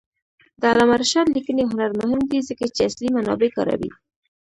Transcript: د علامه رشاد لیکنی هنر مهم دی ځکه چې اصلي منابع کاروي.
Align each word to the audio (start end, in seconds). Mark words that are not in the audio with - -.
د 0.59 0.61
علامه 0.71 0.95
رشاد 1.01 1.27
لیکنی 1.35 1.63
هنر 1.71 1.91
مهم 2.01 2.21
دی 2.31 2.39
ځکه 2.49 2.65
چې 2.75 2.81
اصلي 2.89 3.09
منابع 3.15 3.49
کاروي. 3.55 3.89